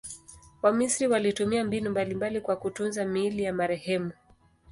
[0.61, 4.11] Wamisri walitumia mbinu mbalimbali kwa kutunza miili ya marehemu.